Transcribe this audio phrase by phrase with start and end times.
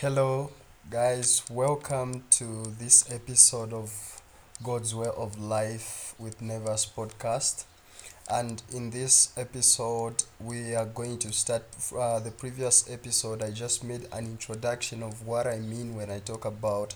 [0.00, 0.52] Hello,
[0.88, 1.42] guys.
[1.50, 4.22] Welcome to this episode of
[4.62, 7.64] God's Way of Life with Nevers podcast.
[8.30, 11.64] And in this episode, we are going to start
[11.98, 13.42] uh, the previous episode.
[13.42, 16.94] I just made an introduction of what I mean when I talk about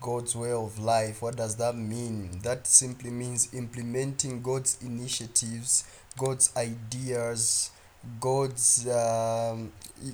[0.00, 1.22] God's way of life.
[1.22, 2.40] What does that mean?
[2.42, 5.84] That simply means implementing God's initiatives,
[6.18, 7.70] God's ideas,
[8.20, 9.72] God's um,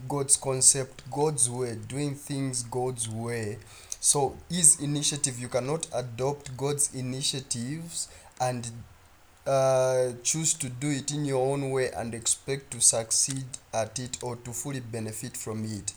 [0.08, 3.58] God's concept, God's way, doing things God's way.
[4.00, 8.08] So His initiative, you cannot adopt God's initiatives
[8.40, 8.68] and
[9.46, 14.18] uh, choose to do it in your own way and expect to succeed at it
[14.22, 15.92] or to fully benefit from it.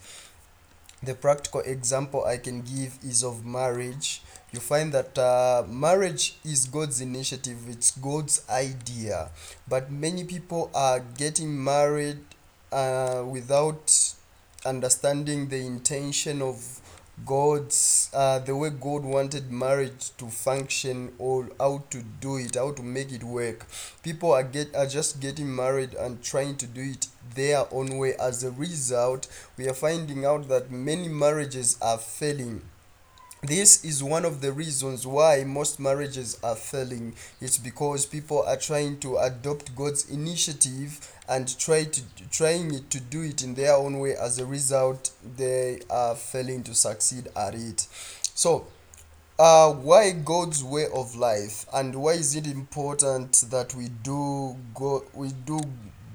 [1.02, 4.22] The practical example I can give is of marriage.
[4.52, 9.30] You find that uh, marriage is God's initiative, it's God's idea,
[9.68, 12.20] but many people are getting married
[12.72, 14.14] uh, without
[14.66, 16.82] understanding the intention of
[17.26, 22.72] God's uh, the way God wanted marriage to function or how to do it, how
[22.72, 23.66] to make it work.
[24.04, 28.16] People are get are just getting married and trying to do it their own way.
[28.16, 32.62] As a result, we are finding out that many marriages are failing
[33.42, 37.16] this is one of the reasons why most marriages are failing.
[37.40, 43.22] It's because people are trying to adopt god's initiative and try to trying to do
[43.22, 44.16] it in their own way.
[44.16, 47.88] As a result they are failing to succeed at it.
[48.36, 48.68] So
[49.38, 51.66] uh, why god's way of life?
[51.74, 55.62] And why is it important that we do go we do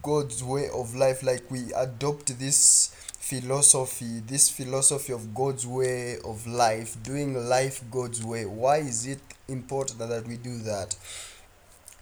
[0.03, 6.47] god's way of life like we adopt this philosophy this philosophy of god's way of
[6.47, 10.95] life doing life god's way why is it important that we do that?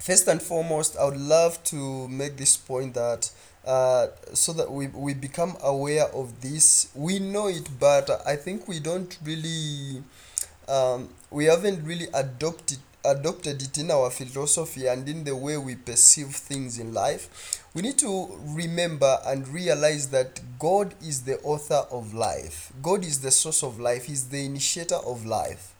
[0.00, 3.30] First and foremost i would love to make this point that
[3.64, 6.88] uh, so that we, we become aware of this.
[6.96, 10.02] We know it but i think we don't really
[10.66, 15.74] um, we haven't really adopted adopted it in our philosophy and in the way we
[15.74, 21.86] perceive things in life we need to remember and realize that god is the author
[21.90, 22.70] of life.
[22.82, 24.04] God is the source of life.
[24.04, 25.72] He's the initiator of life.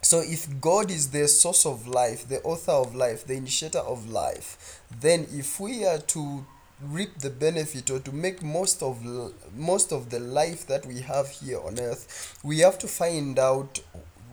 [0.00, 4.08] So if god is the source of life the author of life the initiator of
[4.08, 6.46] life then if we are to
[6.80, 9.02] reap the benefit or to make most of
[9.56, 13.80] most of the life that we have here on earth we have to find out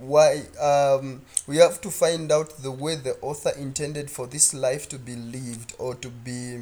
[0.08, 4.88] why um we have to find out the way the author intended for this life
[4.90, 6.62] to be lived or to be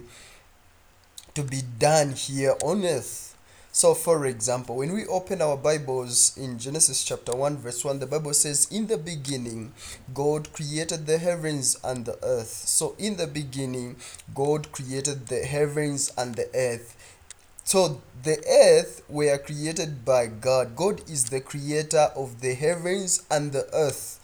[1.34, 3.36] to be done here on earth.
[3.72, 8.06] So for example when we open our bibles in genesis chapter 1 verse 1 the
[8.06, 9.72] bible says in the beginning
[10.14, 12.50] god created the heavens and the earth.
[12.50, 13.96] So in the beginning
[14.36, 16.98] god created the heavens and the earth
[17.64, 20.76] so the earth were created by God.
[20.76, 24.20] God is the creator of the heavens and the earth.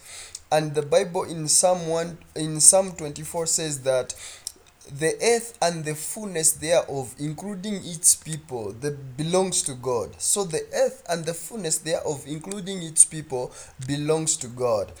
[0.50, 4.14] And the Bible in Psalm 1 in Psalm 24 says that
[4.90, 10.14] the earth and the fullness thereof, including its people, that belongs to God.
[10.18, 13.52] So the earth and the fullness thereof, including its people,
[13.86, 14.92] belongs to God.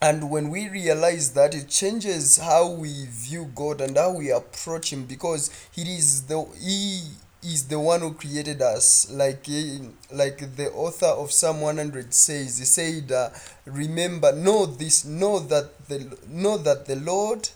[0.00, 4.92] And when we realize that, it changes how we view God and how we approach
[4.92, 7.02] Him because He is the He
[7.42, 9.10] is the one who created us.
[9.10, 9.78] Like eh,
[10.12, 13.30] like the author of Psalm 100 says, he said, uh,
[13.64, 17.48] "Remember, know this, know that the know that the Lord,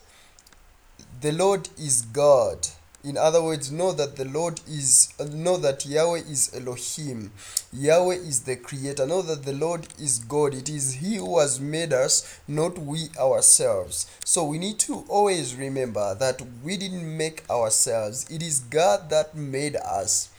[1.20, 2.68] the Lord is God."
[3.04, 7.32] In other words, know that the Lord is, know that Yahweh is Elohim.
[7.72, 9.06] Yahweh is the creator.
[9.06, 10.54] Know that the Lord is God.
[10.54, 14.06] It is He who has made us, not we ourselves.
[14.24, 19.34] So we need to always remember that we didn't make ourselves, it is God that
[19.36, 20.30] made us.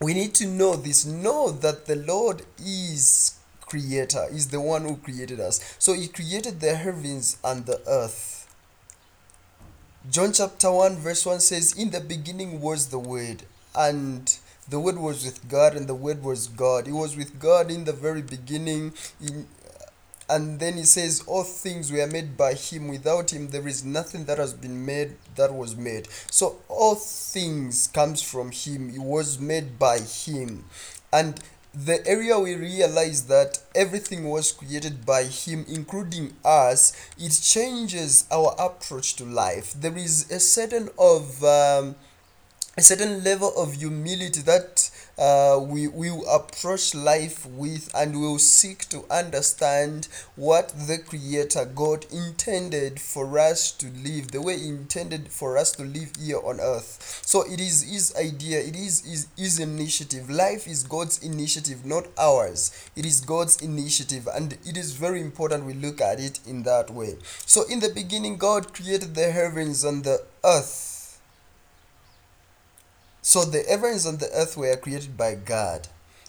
[0.00, 1.04] We need to know this.
[1.04, 5.76] Know that the Lord is creator, is the one who created us.
[5.78, 8.35] So He created the heavens and the earth.
[10.08, 13.42] John chapter 1, verse 1 says, In the beginning was the Word,
[13.74, 16.86] and the Word was with God, and the Word was God.
[16.86, 18.92] He was with God in the very beginning.
[19.20, 19.48] In,
[20.28, 22.86] and then he says, All things were made by Him.
[22.86, 26.06] Without Him, there is nothing that has been made that was made.
[26.30, 28.90] So, all things comes from Him.
[28.90, 30.66] It was made by Him.
[31.12, 31.40] And
[31.84, 38.54] the area we realize that everything was created by him including us it changes our
[38.58, 39.74] approach to life.
[39.78, 41.96] There is a certain of um,
[42.78, 48.86] a certain level of humility that uh, we will approach life with and will seek
[48.86, 55.28] to understand what the creator god intended for us to live the way he intended
[55.28, 57.22] for us to live here on earth.
[57.24, 60.28] So it is his idea it is his, his initiative.
[60.28, 62.90] Life is god's initiative not ours.
[62.94, 66.90] It is god's initiative and it is very important we look at it in that
[66.90, 67.16] way.
[67.46, 70.95] So in the beginning god created the heavens and the earth
[73.26, 75.88] so the heavens and the earth were created by God.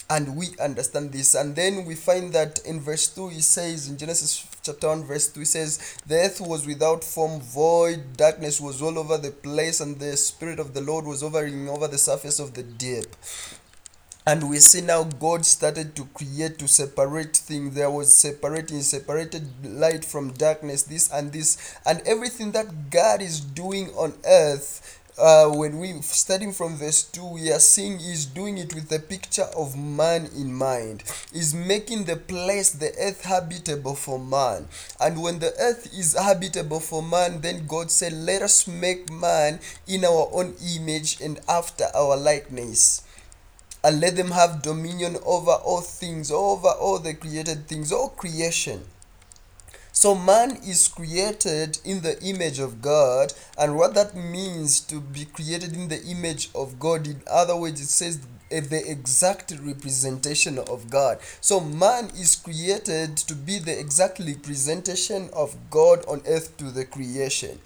[0.10, 1.36] And we understand this.
[1.36, 5.28] And then we find that in verse 2, he says, in Genesis chapter 1, verse
[5.28, 9.80] 2, he says, The earth was without form, void, darkness was all over the place,
[9.80, 13.16] and the Spirit of the Lord was hovering over the surface of the deep.
[14.26, 17.76] And we see now God started to create, to separate things.
[17.76, 21.78] There was separating, separated light from darkness, this and this.
[21.86, 27.26] And everything that God is doing on earth uh, when we starting from verse 2
[27.26, 31.04] we are seeing he's doing it with the picture of man in mind.
[31.34, 34.68] He's making the place the earth habitable for man.
[35.00, 39.60] And when the earth is habitable for man then god said let us make man
[39.88, 43.02] in our own image and after our likeness
[43.84, 48.84] and let them have dominion over all things over all the created things all creation
[49.98, 55.26] so man is created in the image of God, and what that means to be
[55.26, 58.20] created in the image of God, in other words, it says
[58.52, 61.18] the exact representation of God.
[61.42, 66.86] So man is created to be the exact representation of God on earth to the
[66.86, 67.58] creation.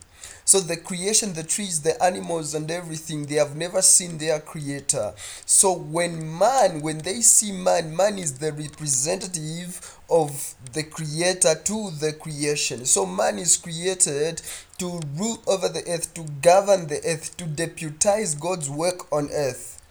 [0.45, 5.13] So the creation, the trees, the animals, and everything, they have never seen their creator.
[5.45, 11.91] So when man, when they see man, man is the representative of the creator to
[11.99, 12.85] the creation.
[12.85, 14.41] So man is created
[14.79, 19.81] to rule over the earth, to govern the earth, to deputize God's work on earth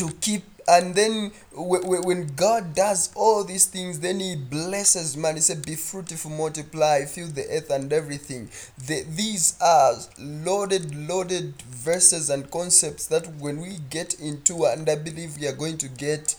[0.00, 5.34] to keep and then when god does all these things then he blesses man.
[5.36, 8.50] He said be fruitful multiply fill the earth and everything.
[8.86, 14.94] The, these are loaded loaded verses and concepts that when we get into and i
[14.96, 16.34] believe we are going to get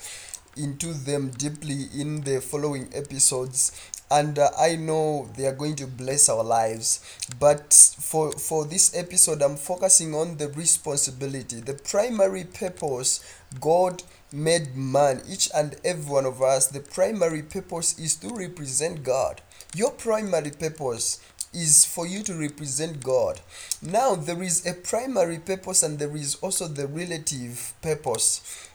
[0.57, 3.71] into them deeply in the following episodes
[4.11, 6.99] and uh, i know they are going to bless our lives
[7.39, 13.23] but for for this episode i'm focusing on the responsibility the primary purpose
[13.59, 14.03] god
[14.33, 19.41] made man each and every one of us the primary purpose is to represent god
[19.73, 21.19] your primary purpose
[21.53, 23.41] is for you to represent God.
[23.81, 28.69] Now, there is a primary purpose and there is also the relative purpose.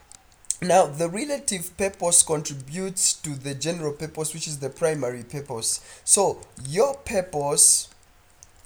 [0.63, 5.81] Now, the relative purpose contributes to the general purpose, which is the primary purpose.
[6.05, 7.89] So, your purpose,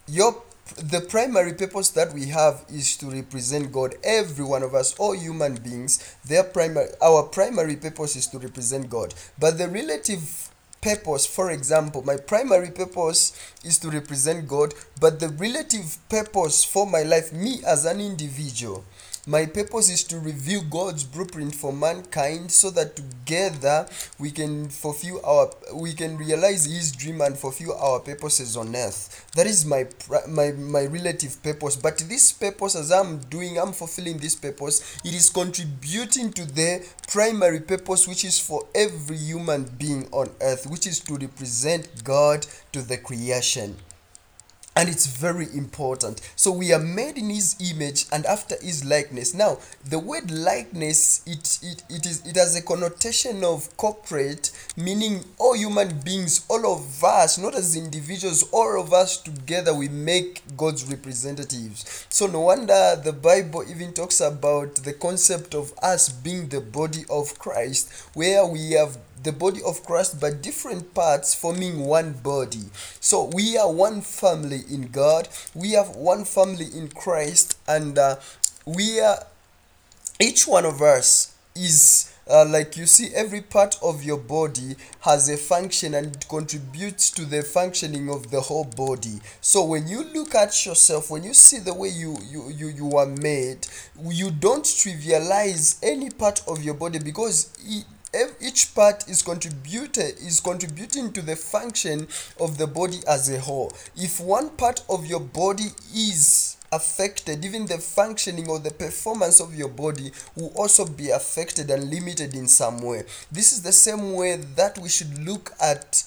[0.06, 0.42] your
[0.76, 3.96] the primary purpose that we have is to represent God.
[4.04, 8.88] Every one of us, all human beings, their primary our primary purpose is to represent
[8.88, 9.12] God.
[9.36, 10.50] But the relative
[10.80, 13.32] purpose, for example, my primary purpose
[13.64, 18.84] is to represent God, but the relative purpose for my life, me as an individual,
[19.26, 23.86] my purpose is to reveal God's blueprint for mankind so that together
[24.18, 29.26] we can fulfill our we can realize his dream and fulfill our purposes on earth.
[29.36, 29.86] That is my
[30.26, 31.76] my my relative purpose.
[31.76, 36.86] But this purpose as I'm doing, I'm fulfilling this purpose, it is contributing to the
[37.08, 42.46] primary purpose which is for every human being on earth, which is to represent God
[42.72, 43.76] to the creation
[44.76, 46.20] and it's very important.
[46.36, 49.34] So we are made in his image and after his likeness.
[49.34, 49.58] Now
[49.88, 55.54] the word likeness it it, it is it has a connotation of corporate meaning all
[55.54, 60.84] human beings all of us not as individuals all of us together we make god's
[60.84, 62.06] representatives.
[62.08, 67.04] So no wonder the bible even talks about the concept of us being the body
[67.10, 72.64] of christ where we have the body of Christ, but different parts forming one body.
[73.00, 75.28] So we are one family in God.
[75.54, 78.16] We have one family in Christ, and uh,
[78.66, 79.18] we are
[80.20, 82.06] each one of us is.
[82.32, 87.24] Uh, like you see, every part of your body has a function and contributes to
[87.24, 89.18] the functioning of the whole body.
[89.40, 92.96] So when you look at yourself, when you see the way you you you, you
[92.96, 93.66] are made,
[94.00, 97.84] you don't trivialize any part of your body because it,
[98.40, 102.08] each part is contributed is contributing to the function
[102.40, 103.72] of the body as a whole.
[103.96, 109.54] If one part of your body is affected even the functioning or the performance of
[109.54, 113.02] your body will also be affected and limited in some way.
[113.30, 116.04] This is the same way that we should look at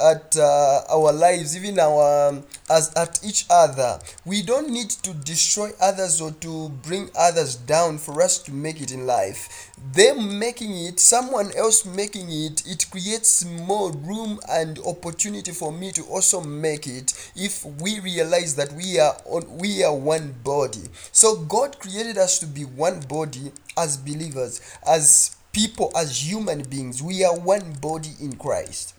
[0.00, 3.98] at uh, our lives even our um, as at each other.
[4.24, 8.80] We don't need to destroy others or to bring others down for us to make
[8.80, 9.70] it in life.
[9.92, 15.92] Them making it someone else making it it creates more room and opportunity for me
[15.92, 20.84] to also make it if we realize that we are on we are one body.
[21.12, 27.02] So god created us to be one body as believers as people as human beings.
[27.02, 28.95] We are one body in christ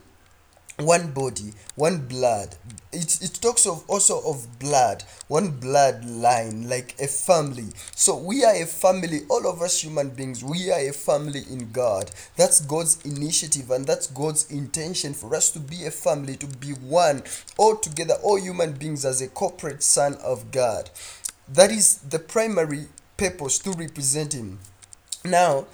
[0.77, 2.55] one body one blood.
[2.91, 7.67] It, it talks of also of blood one bloodline like a family.
[7.95, 11.71] So we are a family all of us human beings we are a family in
[11.71, 12.11] god.
[12.35, 16.69] That's god's initiative and that's god's intention for us to be a family to be
[16.73, 17.23] one
[17.57, 20.91] all together all human beings as a corporate son of god.
[21.47, 24.59] That is the primary purpose to represent him.
[25.25, 25.65] Now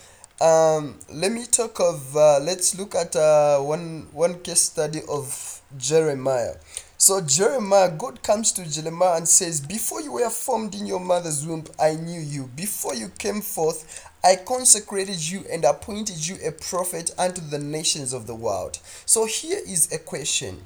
[0.42, 5.62] um, let me talk of uh, let's look at uh, one one case study of
[5.78, 6.56] Jeremiah.
[6.98, 11.46] So Jeremiah, God comes to Jeremiah and says, Before you were formed in your mother's
[11.46, 12.50] womb, I knew you.
[12.56, 18.13] Before you came forth, I consecrated you and appointed you a prophet unto the nations
[18.13, 18.80] of the world.
[19.06, 20.62] So here is a question.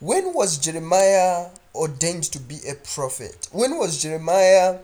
[0.00, 3.48] When was Jeremiah ordained to be a prophet?
[3.52, 4.78] When was Jeremiah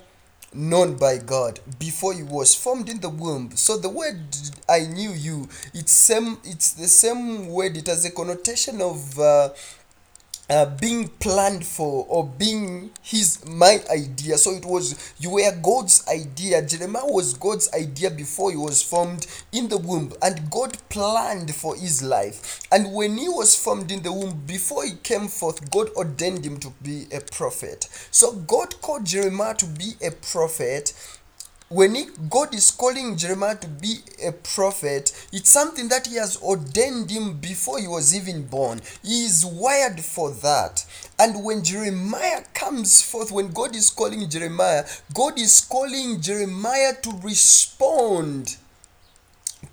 [0.54, 3.50] known by God before he was formed in the womb.
[3.54, 4.20] So the word
[4.68, 9.50] I knew you, it's same it's the same word, it has a connotation of uh,
[10.50, 14.38] uh, being planned for or being his my idea.
[14.38, 16.62] So it was you were god's idea.
[16.64, 21.76] Jeremiah was god's idea before he was formed in the womb and god planned for
[21.76, 22.60] his life.
[22.72, 26.58] And when he was formed in the womb before he came forth god ordained him
[26.60, 27.88] to be a prophet.
[28.10, 30.92] So god called jeremiah to be a prophet
[31.68, 36.40] when he, God is calling Jeremiah to be a prophet, it's something that He has
[36.42, 38.80] ordained him before he was even born.
[39.02, 40.86] He is wired for that.
[41.18, 47.12] And when Jeremiah comes forth, when God is calling Jeremiah, God is calling Jeremiah to
[47.22, 48.56] respond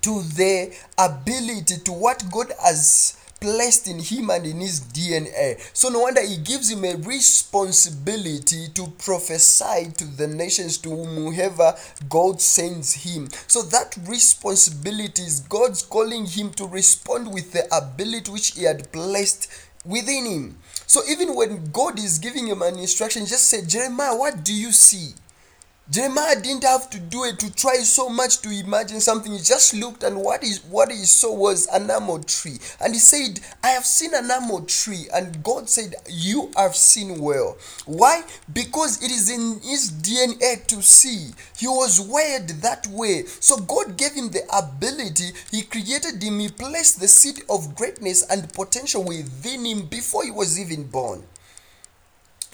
[0.02, 5.58] to the ability to what God has placed in him and in his DNA.
[5.74, 11.74] So no wonder he gives him a responsibility to prophesy to the nations to whomever
[12.08, 13.28] God sends him.
[13.46, 18.90] So that responsibility is God's calling him to respond with the ability which he had
[18.92, 19.48] placed
[19.84, 20.58] within him.
[20.86, 24.72] So even when God is giving him an instruction, just say, Jeremiah, what do you
[24.72, 25.14] see?
[25.88, 29.30] Jeremiah didn't have to do it to try so much to imagine something.
[29.30, 32.58] He just looked and what is what he saw was an almond tree.
[32.80, 35.06] And he said, I have seen an almond tree.
[35.14, 37.56] And God said, You have seen well.
[37.84, 38.24] Why?
[38.52, 41.30] Because it is in his DNA to see.
[41.56, 43.22] He was wired that way.
[43.26, 45.30] So God gave him the ability.
[45.52, 46.40] He created him.
[46.40, 51.22] He placed the seed of greatness and potential within him before he was even born.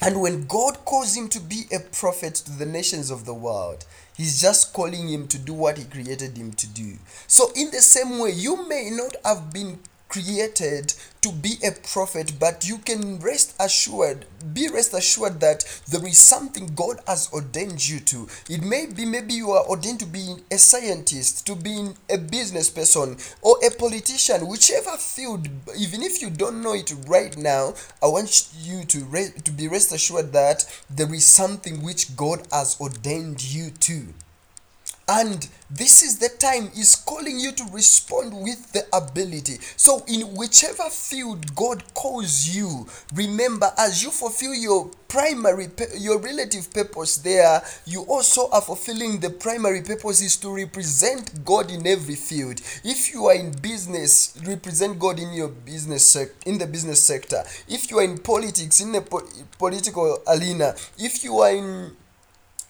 [0.04, 3.84] And when God calls him to be a prophet to the nations of the world,
[4.16, 6.98] he's just calling him to do what he created him to do.
[7.28, 9.78] So, in the same way, you may not have been
[10.08, 16.04] created to be a prophet, but you can rest assured, be rest assured that there
[16.06, 18.28] is something God has ordained you to.
[18.50, 22.68] It may be maybe you are ordained to be a scientist, to be a business
[22.68, 25.48] person, or a politician, whichever field,
[25.78, 29.68] even if you don't know it right now, I want you to, re- to be
[29.68, 34.08] rest assured that there is something which God has ordained you to.
[35.12, 39.58] And this is the time He's calling you to respond with the ability.
[39.76, 46.72] So, in whichever field God calls you, remember as you fulfill your primary, your relative
[46.72, 52.14] purpose there, you also are fulfilling the primary purpose is to represent God in every
[52.14, 52.62] field.
[52.82, 57.44] If you are in business, represent God in your business sec- in the business sector.
[57.68, 59.28] If you are in politics, in the po-
[59.58, 60.74] political arena.
[60.98, 61.96] If you are in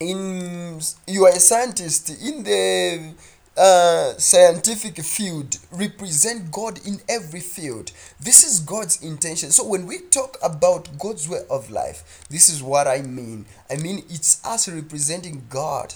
[0.02, 3.14] in you are a scientist in the
[3.56, 7.92] uh, scientific field represent god in every field.
[8.20, 9.50] This is god's intention.
[9.50, 13.46] So when we talk about god's way of life this is what i mean.
[13.70, 15.94] I mean it's us representing god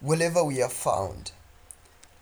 [0.00, 1.32] wherever we are found.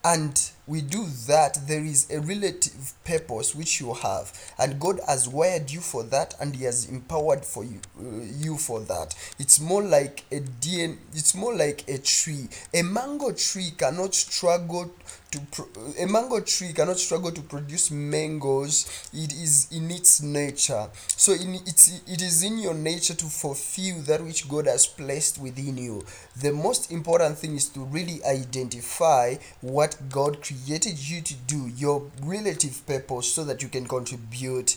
[0.04, 5.28] And we do that there is a relative purpose which you have and god has
[5.28, 8.04] wired you for that and he has empowered for you uh,
[8.38, 9.14] you for that.
[9.38, 12.49] It's more like a dn it's more like a tree.
[12.75, 14.90] A mango tree cannot struggle
[15.31, 15.40] to
[15.99, 19.09] a mango tree cannot struggle to produce mangoes.
[19.14, 20.88] It is in its nature.
[21.09, 25.38] So in it's it is in your nature to fulfill that which god has placed
[25.40, 26.04] within you.
[26.40, 30.51] The most important thing is to really identify what god created
[31.11, 34.76] you to do your relative purpose so that you can contribute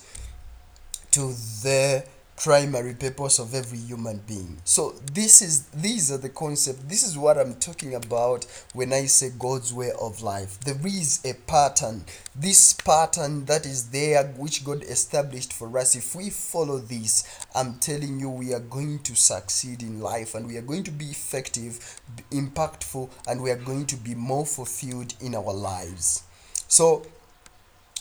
[1.11, 2.03] to the
[2.37, 4.57] primary purpose of every human being.
[4.65, 9.05] So this is these are the concept this is what i'm talking about when i
[9.05, 10.59] say god's way of life.
[10.59, 12.03] There is a pattern.
[12.35, 17.23] This pattern that is there which god established for us if we follow this
[17.55, 20.91] i'm telling you we are going to succeed in life and we are going to
[20.91, 22.01] be effective
[22.31, 26.23] impactful and we are going to be more fulfilled in our lives.
[26.67, 27.05] So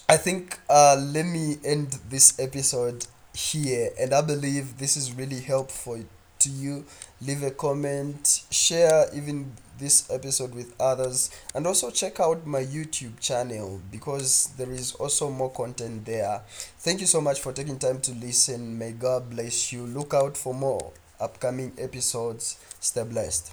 [0.08, 5.40] I think uh, let me end this episode here, and I believe this is really
[5.40, 6.04] helpful
[6.38, 6.84] to you.
[7.20, 13.18] Leave a comment, share even this episode with others, and also check out my YouTube
[13.18, 16.42] channel because there is also more content there.
[16.78, 18.78] Thank you so much for taking time to listen.
[18.78, 19.86] May God bless you.
[19.86, 22.56] Look out for more upcoming episodes.
[22.80, 23.52] Stay blessed.